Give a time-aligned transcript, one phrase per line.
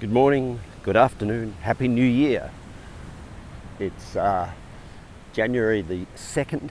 [0.00, 2.50] Good morning, good afternoon, Happy New Year.
[3.78, 4.50] It's uh,
[5.32, 6.70] January the 2nd.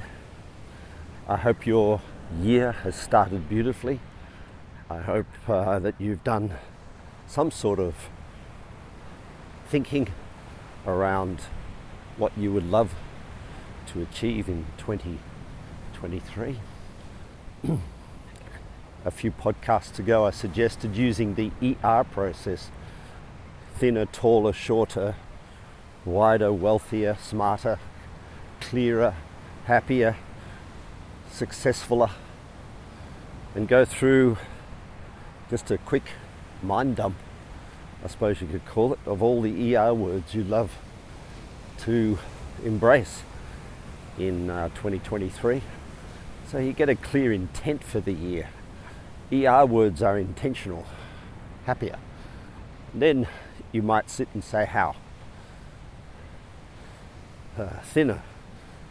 [1.30, 2.02] I hope your
[2.42, 4.02] year has started beautifully.
[4.90, 6.56] I hope uh, that you've done
[7.26, 7.96] some sort of
[9.68, 10.10] thinking
[10.86, 11.44] around
[12.18, 12.94] what you would love
[13.94, 16.60] to achieve in 2023.
[19.06, 22.70] A few podcasts ago, I suggested using the ER process
[23.76, 25.16] thinner, taller, shorter,
[26.06, 27.80] wider, wealthier, smarter,
[28.60, 29.16] clearer,
[29.66, 30.16] happier,
[31.32, 32.12] successfuler,
[33.56, 34.38] and go through
[35.50, 36.04] just a quick
[36.62, 37.16] mind dump,
[38.04, 40.72] I suppose you could call it, of all the ER words you love
[41.80, 42.18] to
[42.64, 43.24] embrace
[44.18, 45.62] in uh, 2023.
[46.48, 48.50] So you get a clear intent for the year.
[49.32, 50.86] ER words are intentional,
[51.66, 51.98] happier.
[52.94, 53.28] Then
[53.74, 54.96] you might sit and say how.
[57.58, 58.22] Uh, thinner,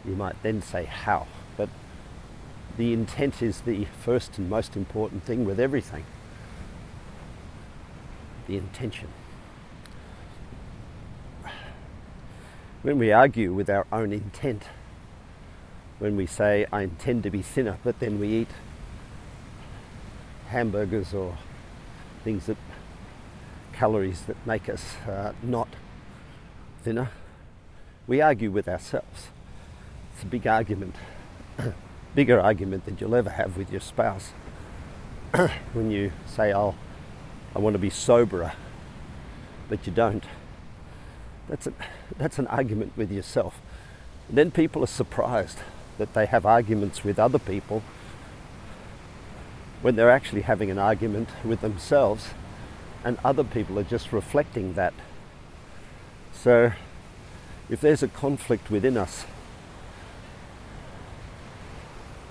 [0.05, 1.25] you might then say how.
[1.57, 1.69] But
[2.77, 6.05] the intent is the first and most important thing with everything.
[8.47, 9.07] The intention.
[12.81, 14.63] When we argue with our own intent,
[15.99, 18.49] when we say, I intend to be thinner, but then we eat
[20.49, 21.37] hamburgers or
[22.25, 22.57] things that
[23.83, 25.67] calories that make us uh, not
[26.83, 27.11] thinner.
[28.07, 29.27] We argue with ourselves.
[30.13, 30.95] It's a big argument,
[32.15, 34.31] bigger argument than you'll ever have with your spouse.
[35.73, 36.75] when you say, "Oh,
[37.53, 38.53] I want to be soberer,"
[39.67, 40.23] but you don't.
[41.49, 41.73] That's a,
[42.17, 43.59] that's an argument with yourself.
[44.29, 45.59] And then people are surprised
[45.97, 47.83] that they have arguments with other people
[49.81, 52.29] when they're actually having an argument with themselves
[53.03, 54.93] and other people are just reflecting that.
[56.31, 56.71] So
[57.69, 59.25] if there's a conflict within us,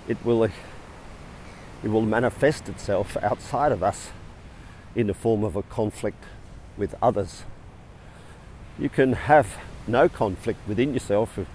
[0.08, 0.52] it will, it
[1.84, 4.10] will manifest itself outside of us
[4.94, 6.24] in the form of a conflict
[6.76, 7.42] with others.
[8.78, 11.48] You can have no conflict within yourself if,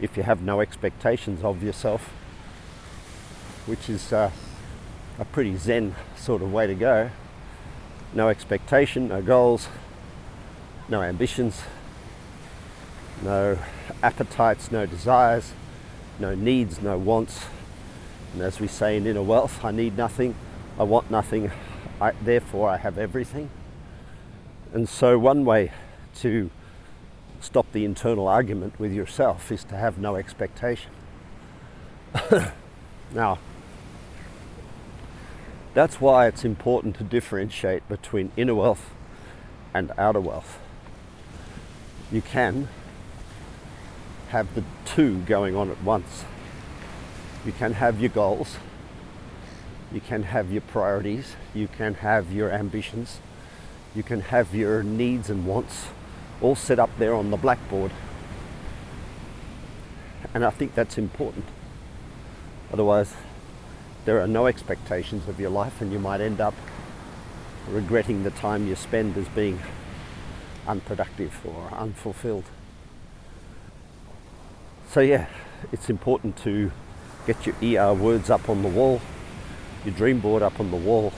[0.00, 2.10] if you have no expectations of yourself,
[3.66, 4.30] which is uh,
[5.18, 7.10] a pretty zen sort of way to go.
[8.14, 9.68] No expectation, no goals,
[10.88, 11.62] no ambitions,
[13.22, 13.58] no
[14.02, 15.52] appetites, no desires,
[16.18, 17.46] no needs, no wants.
[18.32, 20.34] And as we say in inner wealth, I need nothing,
[20.78, 21.50] I want nothing,
[22.00, 23.50] I, therefore I have everything.
[24.72, 25.72] And so, one way
[26.16, 26.50] to
[27.40, 30.90] stop the internal argument with yourself is to have no expectation.
[33.14, 33.38] now,
[35.74, 38.90] that's why it's important to differentiate between inner wealth
[39.74, 40.60] and outer wealth.
[42.10, 42.68] You can
[44.28, 46.24] have the two going on at once.
[47.44, 48.56] You can have your goals,
[49.92, 53.18] you can have your priorities, you can have your ambitions,
[53.94, 55.88] you can have your needs and wants
[56.40, 57.90] all set up there on the blackboard.
[60.32, 61.44] And I think that's important.
[62.72, 63.14] Otherwise,
[64.04, 66.54] there are no expectations of your life, and you might end up
[67.68, 69.60] regretting the time you spend as being
[70.66, 72.44] unproductive or unfulfilled.
[74.90, 75.26] So, yeah,
[75.72, 76.70] it's important to
[77.26, 79.00] get your ER words up on the wall,
[79.84, 81.12] your dream board up on the wall,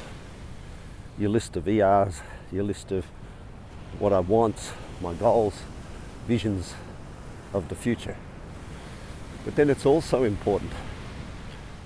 [1.19, 2.21] your list of ERs,
[2.53, 3.05] your list of
[3.99, 5.63] what I want, my goals,
[6.27, 6.75] visions
[7.53, 8.17] of the future.
[9.45, 10.73] But then it's also important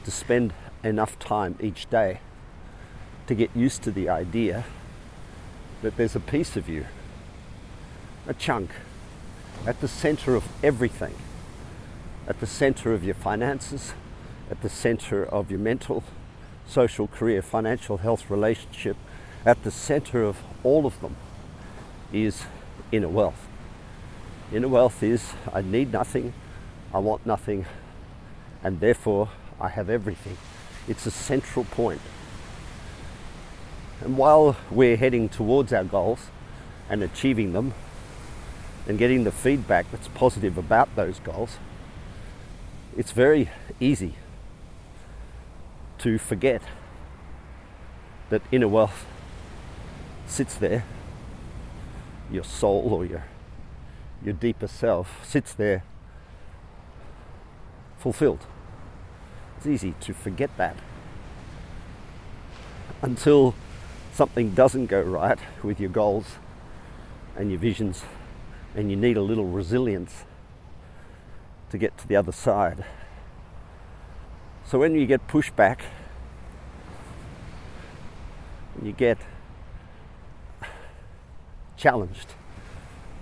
[0.04, 0.52] to spend
[0.82, 2.20] enough time each day
[3.26, 4.64] to get used to the idea
[5.82, 6.86] that there's a piece of you,
[8.26, 8.70] a chunk,
[9.66, 11.14] at the center of everything,
[12.26, 13.94] at the center of your finances,
[14.50, 16.02] at the center of your mental,
[16.66, 18.96] social, career, financial health, relationship,
[19.44, 21.16] at the center of all of them
[22.12, 22.44] is
[22.92, 23.46] inner wealth.
[24.52, 26.32] Inner wealth is I need nothing,
[26.92, 27.66] I want nothing,
[28.62, 29.28] and therefore
[29.60, 30.36] I have everything.
[30.90, 32.00] It's a central point.
[34.00, 36.30] And while we're heading towards our goals
[36.88, 37.74] and achieving them
[38.88, 41.58] and getting the feedback that's positive about those goals,
[42.96, 44.16] it's very easy
[45.98, 46.60] to forget
[48.30, 49.06] that inner wealth
[50.26, 50.84] sits there,
[52.32, 53.26] your soul or your,
[54.24, 55.84] your deeper self sits there
[57.96, 58.44] fulfilled.
[59.60, 60.74] It's easy to forget that
[63.02, 63.54] until
[64.14, 66.24] something doesn't go right with your goals
[67.36, 68.02] and your visions,
[68.74, 70.24] and you need a little resilience
[71.68, 72.86] to get to the other side.
[74.64, 75.84] So when you get pushed back,
[78.82, 79.18] you get
[81.76, 82.32] challenged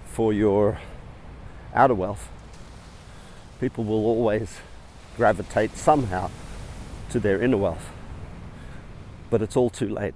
[0.05, 0.79] for your
[1.75, 2.29] outer wealth,
[3.59, 4.61] people will always
[5.19, 6.31] gravitate somehow
[7.11, 7.91] to their inner wealth.
[9.31, 10.15] But it's all too late.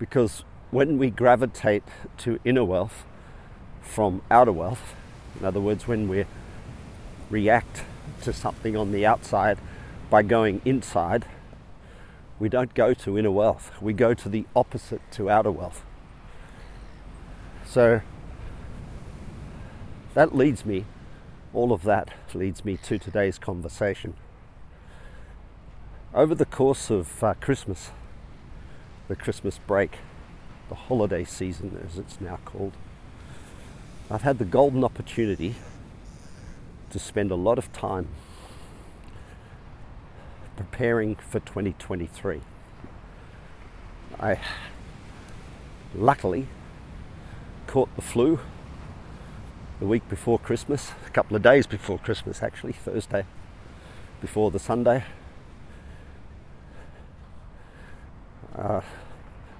[0.00, 0.42] Because
[0.72, 1.84] when we gravitate
[2.18, 3.04] to inner wealth
[3.82, 4.94] from outer wealth,
[5.38, 6.24] in other words, when we
[7.30, 7.84] react
[8.22, 9.58] to something on the outside
[10.10, 11.24] by going inside,
[12.40, 13.70] we don't go to inner wealth.
[13.80, 15.84] We go to the opposite to outer wealth.
[17.64, 18.00] So
[20.14, 20.84] that leads me,
[21.52, 24.14] all of that leads me to today's conversation.
[26.14, 27.90] Over the course of uh, Christmas,
[29.08, 29.98] the Christmas break,
[30.68, 32.72] the holiday season as it's now called,
[34.10, 35.56] I've had the golden opportunity
[36.90, 38.08] to spend a lot of time
[40.56, 42.40] preparing for 2023.
[44.18, 44.38] I
[45.94, 46.46] luckily
[47.66, 48.40] caught the flu
[49.80, 53.24] the week before Christmas, a couple of days before Christmas actually, Thursday
[54.20, 55.04] before the Sunday.
[58.54, 58.82] Uh,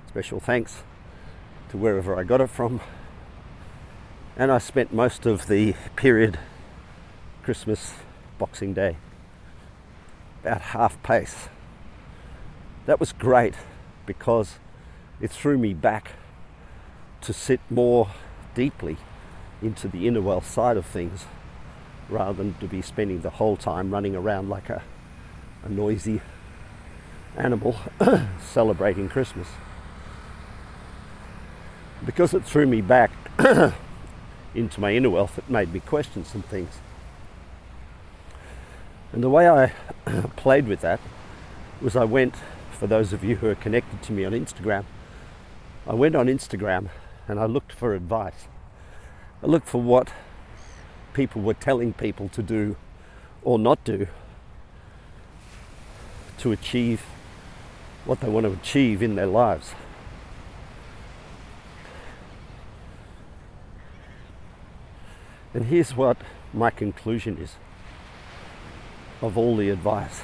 [0.06, 0.82] special thanks
[1.70, 2.82] to wherever I got it from.
[4.36, 6.38] And I spent most of the period,
[7.42, 7.94] Christmas,
[8.38, 8.98] Boxing Day,
[10.42, 11.48] about half pace.
[12.84, 13.54] That was great
[14.04, 14.58] because
[15.18, 16.12] it threw me back
[17.22, 18.08] to sit more
[18.54, 18.98] deeply
[19.62, 21.26] into the inner wealth side of things
[22.08, 24.82] rather than to be spending the whole time running around like a,
[25.64, 26.20] a noisy
[27.36, 27.76] animal
[28.40, 29.48] celebrating Christmas.
[32.04, 33.10] Because it threw me back
[34.54, 36.78] into my inner wealth, it made me question some things.
[39.12, 39.72] And the way I
[40.36, 41.00] played with that
[41.80, 42.34] was I went,
[42.72, 44.84] for those of you who are connected to me on Instagram,
[45.86, 46.88] I went on Instagram
[47.28, 48.46] and I looked for advice.
[49.42, 50.12] I for what
[51.14, 52.76] people were telling people to do
[53.42, 54.06] or not do
[56.38, 57.02] to achieve
[58.04, 59.74] what they want to achieve in their lives.
[65.54, 66.18] And here's what
[66.52, 67.56] my conclusion is
[69.22, 70.22] of all the advice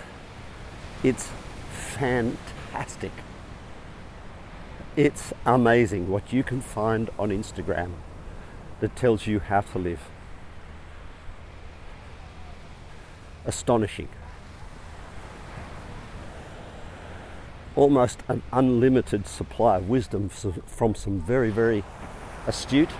[1.02, 1.30] it's
[1.70, 3.12] fantastic.
[4.96, 7.92] It's amazing what you can find on Instagram
[8.80, 10.00] that tells you how to live.
[13.44, 14.08] Astonishing.
[17.74, 21.84] Almost an unlimited supply of wisdom from some very, very
[22.46, 22.90] astute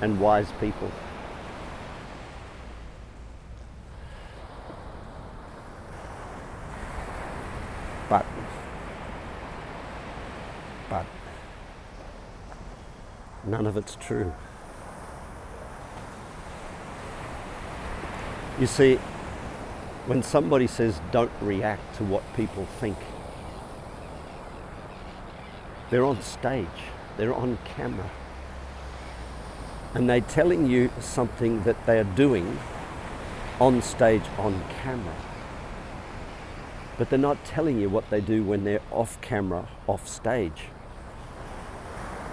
[0.00, 0.90] and wise people.
[8.08, 8.26] But
[10.88, 11.06] but,
[13.44, 14.32] none of it's true.
[18.60, 18.96] You see,
[20.06, 22.96] when somebody says don't react to what people think,
[25.90, 26.66] they're on stage,
[27.16, 28.10] they're on camera,
[29.94, 32.58] and they're telling you something that they are doing
[33.58, 35.16] on stage, on camera.
[36.98, 40.68] But they're not telling you what they do when they're off camera, off stage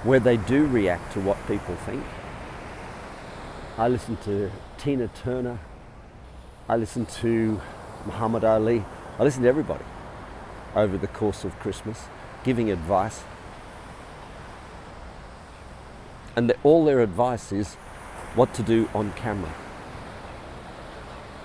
[0.04, 2.04] where they do react to what people think.
[3.78, 5.60] I listen to Tina Turner.
[6.70, 7.62] I listen to
[8.06, 8.84] Muhammad Ali.
[9.18, 9.86] I listen to everybody
[10.76, 12.06] over the course of Christmas,
[12.44, 13.24] giving advice.
[16.36, 17.76] And all their advice is
[18.36, 19.54] what to do on camera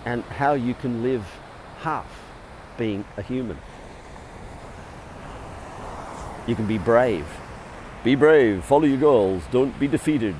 [0.05, 1.25] and how you can live
[1.81, 2.07] half
[2.77, 3.59] being a human.
[6.47, 7.27] You can be brave
[8.05, 10.35] be brave, follow your goals, don't be defeated.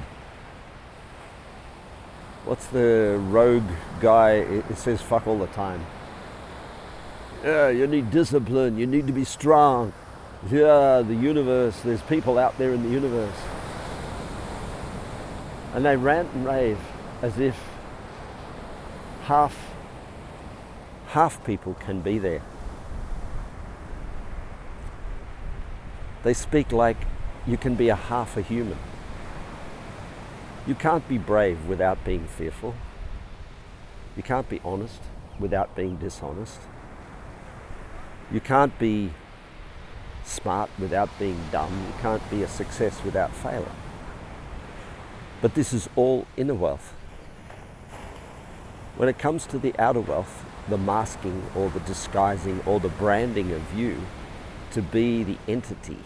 [2.45, 3.69] What's the rogue
[4.01, 4.33] guy?
[4.33, 5.85] It says fuck all the time.
[7.45, 9.93] Yeah, you need discipline, you need to be strong.
[10.51, 13.37] Yeah, the universe, there's people out there in the universe.
[15.75, 16.79] And they rant and rave
[17.23, 17.57] as if
[19.25, 19.57] half
[21.09, 22.43] half people can be there.
[26.23, 26.97] They speak like
[27.47, 28.79] you can be a half a human.
[30.65, 32.75] You can't be brave without being fearful.
[34.17, 35.01] You can't be honest
[35.41, 36.61] without being dishonest.
[38.31, 39.13] You can't be
[40.25, 41.87] smart without being dumb.
[41.89, 43.73] You can't be a success without failure.
[45.41, 46.95] But this is all inner wealth.
[48.97, 53.51] When it comes to the outer wealth, the masking or the disguising or the branding
[53.51, 54.01] of you
[54.71, 55.99] to be the entity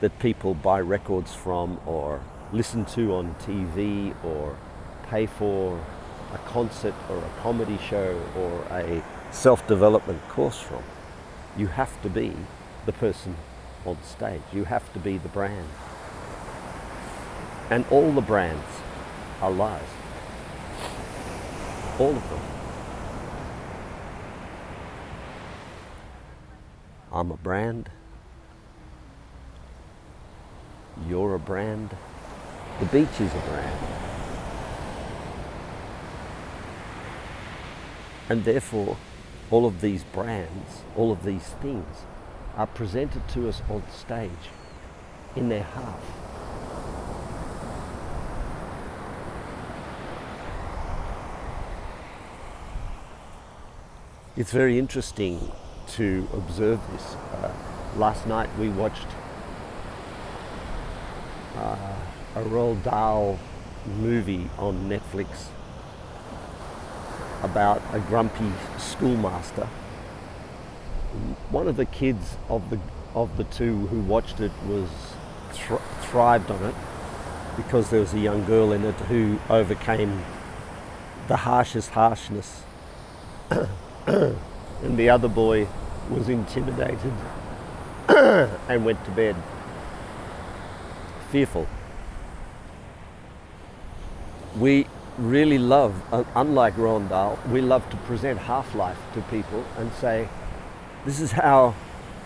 [0.00, 2.20] that people buy records from or
[2.54, 4.56] listen to on TV or
[5.08, 5.84] pay for
[6.32, 10.84] a concert or a comedy show or a self development course from.
[11.56, 12.32] You have to be
[12.86, 13.36] the person
[13.84, 15.68] on stage, you have to be the brand.
[17.70, 18.64] And all the brands
[19.42, 19.82] are lies.
[21.98, 22.40] All of them.
[27.12, 27.90] I'm a brand.
[31.08, 31.96] You're a brand.
[32.80, 33.78] The beach is a brand.
[38.28, 38.96] And therefore,
[39.50, 42.02] all of these brands, all of these things
[42.56, 44.30] are presented to us on stage
[45.36, 46.00] in their half.
[54.36, 55.52] It's very interesting
[55.92, 57.14] to observe this.
[57.14, 57.52] Uh,
[57.96, 59.06] last night we watched
[61.56, 61.93] uh,
[62.34, 63.38] a Roald Dahl
[63.86, 65.46] movie on Netflix
[67.42, 69.66] about a grumpy schoolmaster.
[71.50, 72.80] One of the kids of the
[73.14, 74.88] of the two who watched it was
[75.52, 76.74] thr- thrived on it
[77.56, 80.24] because there was a young girl in it who overcame
[81.28, 82.62] the harshest harshness,
[84.06, 84.36] and
[84.82, 85.68] the other boy
[86.10, 87.12] was intimidated
[88.08, 89.36] and went to bed
[91.30, 91.68] fearful.
[94.58, 94.86] We
[95.18, 95.94] really love,
[96.34, 100.28] unlike Roald Dahl, we love to present half life to people and say,
[101.04, 101.74] this is how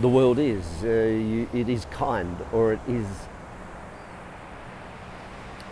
[0.00, 0.64] the world is.
[0.82, 3.06] Uh, you, it is kind, or it is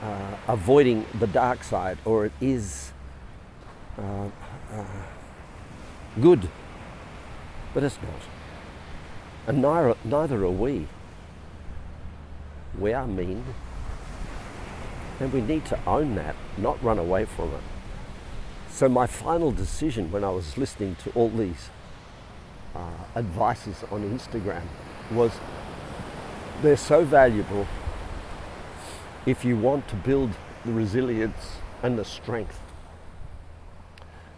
[0.02, 2.92] uh, avoiding the dark side, or it is
[3.98, 4.28] uh,
[4.72, 4.84] uh,
[6.20, 6.48] good.
[7.74, 8.22] But it's not.
[9.46, 10.88] And neither, neither are we.
[12.78, 13.44] We are mean.
[15.18, 17.62] And we need to own that, not run away from it.
[18.70, 21.70] So, my final decision when I was listening to all these
[22.74, 24.64] uh, advices on Instagram
[25.10, 25.32] was
[26.62, 27.66] they're so valuable
[29.24, 30.30] if you want to build
[30.64, 32.60] the resilience and the strength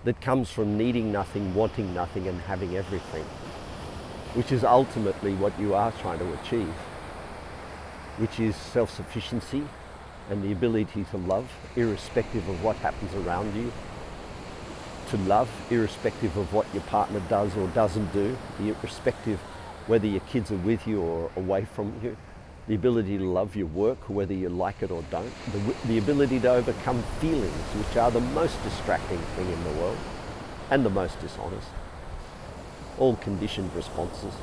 [0.05, 3.25] that comes from needing nothing, wanting nothing, and having everything,
[4.35, 6.73] which is ultimately what you are trying to achieve,
[8.19, 9.65] which is self sufficiency
[10.31, 13.73] and the ability to love, irrespective of what happens around you,
[15.11, 19.41] to love, irrespective of what your partner does or doesn't do, irrespective
[19.87, 22.17] whether your kids are with you or away from you,
[22.67, 26.39] the ability to love your work, whether you like it or don't, the, the ability
[26.41, 29.97] to overcome feelings, which are the most distracting thing in the world
[30.71, 31.69] and the most dishonest,
[32.99, 34.35] all conditioned responses.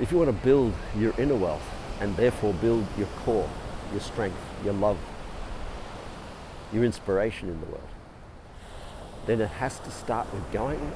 [0.00, 1.62] If you want to build your inner wealth
[2.00, 3.48] and therefore build your core,
[3.92, 4.98] your strength, your love,
[6.72, 7.88] your inspiration in the world,
[9.26, 10.92] then it has to start with going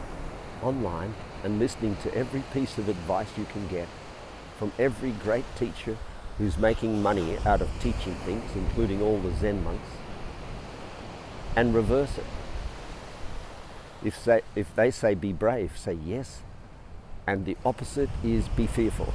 [0.63, 3.87] online and listening to every piece of advice you can get
[4.57, 5.97] from every great teacher
[6.39, 9.89] who's making money out of teaching things, including all the Zen monks,
[11.55, 12.25] and reverse it.
[14.03, 16.41] If they, if they say be brave, say yes,
[17.27, 19.13] and the opposite is be fearful.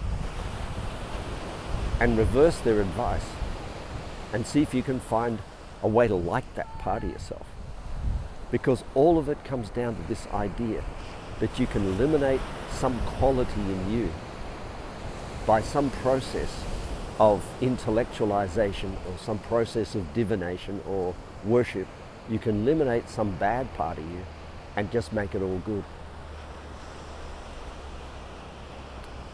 [2.00, 3.26] And reverse their advice
[4.34, 5.40] and see if you can find
[5.82, 7.46] a way to like that part of yourself.
[8.52, 10.84] Because all of it comes down to this idea
[11.40, 12.42] that you can eliminate
[12.72, 14.12] some quality in you
[15.46, 16.64] by some process
[17.20, 21.14] of intellectualization or some process of divination or
[21.46, 21.88] worship,
[22.30, 24.22] you can eliminate some bad part of you
[24.76, 25.84] and just make it all good.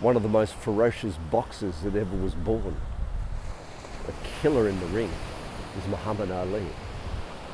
[0.01, 2.75] One of the most ferocious boxers that ever was born,
[4.07, 5.11] a killer in the ring,
[5.77, 6.67] is Muhammad Ali.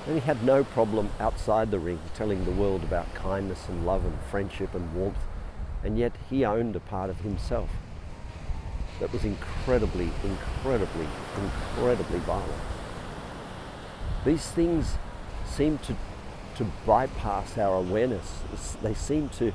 [0.07, 4.03] And he had no problem outside the ring telling the world about kindness and love
[4.03, 5.19] and friendship and warmth,
[5.83, 7.69] and yet he owned a part of himself
[8.99, 11.07] that was incredibly, incredibly,
[11.37, 12.61] incredibly violent.
[14.25, 14.95] These things
[15.45, 15.95] seem to,
[16.55, 18.41] to bypass our awareness.
[18.81, 19.53] They seem to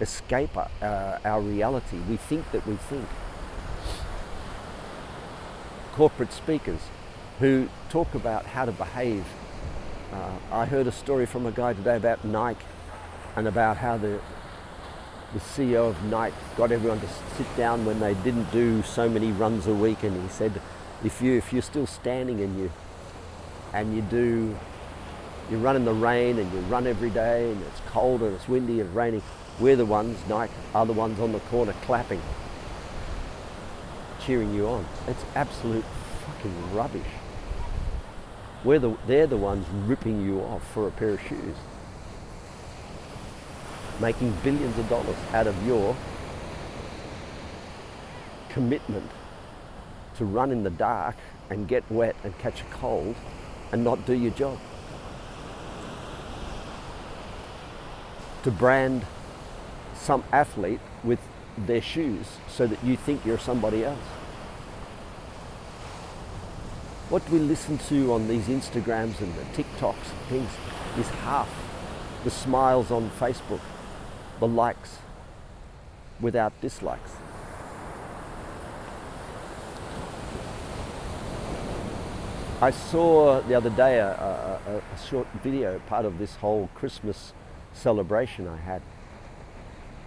[0.00, 1.98] escape our, uh, our reality.
[2.08, 3.06] We think that we think.
[5.92, 6.80] Corporate speakers
[7.38, 9.24] who talk about how to behave.
[10.12, 12.64] Uh, I heard a story from a guy today about Nike
[13.36, 14.20] and about how the
[15.32, 19.32] the CEO of Nike got everyone to sit down when they didn't do so many
[19.32, 20.60] runs a week, and he said,
[21.04, 22.72] if you if you're still standing and you
[23.72, 24.56] and you do
[25.50, 28.48] you run in the rain and you run every day and it's cold and it's
[28.48, 29.22] windy and raining,
[29.60, 32.22] we're the ones, Nike are the ones on the corner clapping,
[34.20, 34.86] cheering you on.
[35.06, 35.84] It's absolute
[36.26, 37.02] fucking rubbish.
[38.64, 41.56] We're the, they're the ones ripping you off for a pair of shoes
[44.00, 45.96] making billions of dollars out of your
[48.48, 49.10] commitment
[50.16, 51.16] to run in the dark
[51.50, 53.14] and get wet and catch a cold
[53.72, 54.58] and not do your job.
[58.44, 59.04] To brand
[60.04, 61.18] some athlete with
[61.56, 63.98] their shoes so that you think you're somebody else.
[67.08, 70.50] What we listen to on these Instagrams and the TikToks and things
[70.98, 71.48] is half
[72.22, 73.60] the smiles on Facebook
[74.40, 74.98] the likes
[76.20, 77.12] without dislikes.
[82.60, 87.34] I saw the other day a, a, a, short video, part of this whole Christmas
[87.74, 88.80] celebration I had,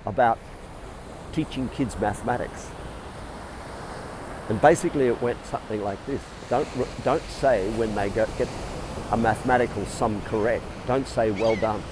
[0.07, 0.39] about
[1.33, 2.67] teaching kids mathematics.
[4.49, 6.21] And basically it went something like this.
[6.49, 6.67] Don't,
[7.03, 8.47] don't say when they go, get
[9.11, 11.83] a mathematical sum correct, don't say well done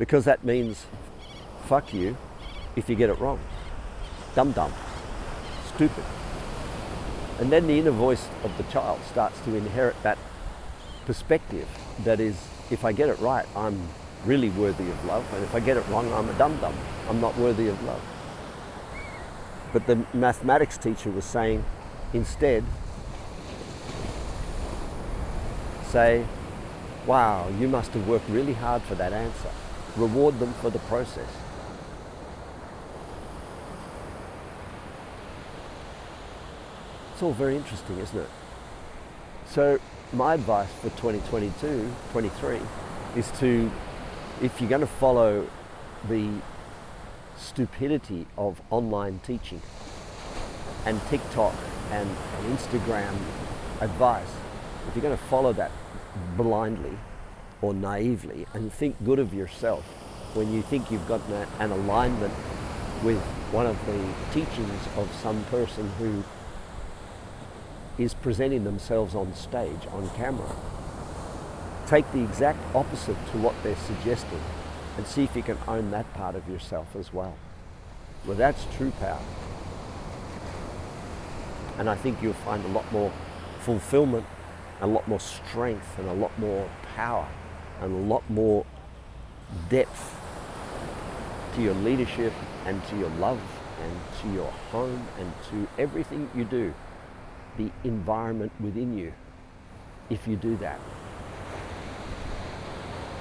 [0.00, 0.86] because that means
[1.66, 2.16] fuck you
[2.74, 3.38] if you get it wrong.
[4.34, 4.72] Dumb dumb.
[5.74, 6.04] Stupid.
[7.38, 10.16] And then the inner voice of the child starts to inherit that
[11.04, 11.68] perspective
[12.04, 13.88] that is, if I get it right, I'm
[14.26, 16.74] really worthy of love, and if I get it wrong, I'm a dum dum.
[17.08, 18.02] I'm not worthy of love.
[19.72, 21.64] But the mathematics teacher was saying,
[22.12, 22.64] instead,
[25.84, 26.24] say,
[27.06, 29.50] wow, you must have worked really hard for that answer
[29.96, 31.28] reward them for the process.
[37.12, 38.28] It's all very interesting, isn't it?
[39.50, 39.78] So
[40.12, 42.60] my advice for 2022, 23
[43.16, 43.70] is to,
[44.42, 45.48] if you're going to follow
[46.08, 46.30] the
[47.36, 49.60] stupidity of online teaching
[50.86, 51.54] and TikTok
[51.90, 52.08] and,
[52.46, 53.14] Instagram
[53.80, 54.30] advice,
[54.88, 55.70] if you're going to follow that
[56.36, 56.96] blindly,
[57.62, 59.84] or naively and think good of yourself
[60.34, 61.20] when you think you've got
[61.58, 62.32] an alignment
[63.02, 63.20] with
[63.52, 66.22] one of the teachings of some person who
[67.98, 70.54] is presenting themselves on stage, on camera.
[71.90, 74.40] Take the exact opposite to what they're suggesting
[74.96, 77.34] and see if you can own that part of yourself as well.
[78.24, 79.18] Well, that's true power.
[81.78, 83.12] And I think you'll find a lot more
[83.58, 84.24] fulfillment,
[84.80, 87.26] a lot more strength, and a lot more power
[87.80, 88.64] and a lot more
[89.68, 90.16] depth
[91.56, 92.32] to your leadership
[92.66, 93.42] and to your love
[93.82, 96.72] and to your home and to everything you do,
[97.58, 99.12] the environment within you,
[100.08, 100.78] if you do that.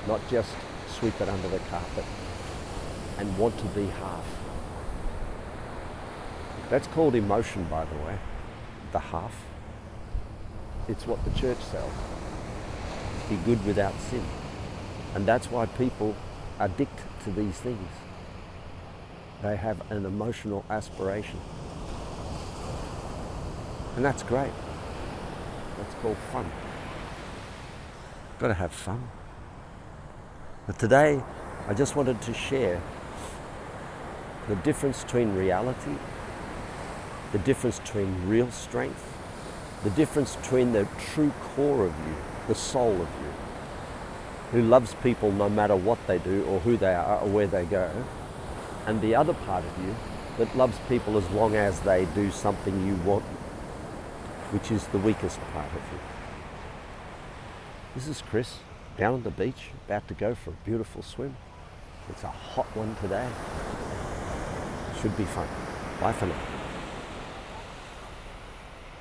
[0.09, 0.49] Not just
[0.87, 2.03] sweep it under the carpet
[3.19, 4.25] and want to be half.
[6.71, 8.17] That's called emotion, by the way,
[8.91, 9.35] the half.
[10.87, 11.93] It's what the church sells.
[13.29, 14.23] Be good without sin.
[15.13, 16.15] And that's why people
[16.59, 17.91] addict to these things.
[19.43, 21.39] They have an emotional aspiration.
[23.95, 24.53] And that's great.
[25.77, 26.49] That's called fun.
[28.39, 29.07] Got to have fun.
[30.69, 31.19] But today,
[31.67, 32.79] I just wanted to share
[34.47, 35.95] the difference between reality,
[37.31, 39.17] the difference between real strength,
[39.83, 42.15] the difference between the true core of you,
[42.47, 43.33] the soul of you,
[44.51, 47.65] who loves people no matter what they do or who they are or where they
[47.65, 47.89] go,
[48.85, 49.95] and the other part of you
[50.37, 53.25] that loves people as long as they do something you want,
[54.51, 55.99] which is the weakest part of you.
[57.95, 58.59] This is Chris
[58.99, 61.33] down on the beach, about to go for a beautiful swim.
[62.09, 63.29] It's a hot one today.
[65.01, 65.47] Should be fun.
[66.01, 66.48] Bye for now.